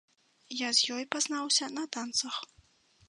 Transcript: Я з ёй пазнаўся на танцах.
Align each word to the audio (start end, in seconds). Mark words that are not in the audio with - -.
Я 0.59 0.69
з 0.77 0.95
ёй 0.95 1.03
пазнаўся 1.15 1.65
на 1.77 1.83
танцах. 1.99 2.41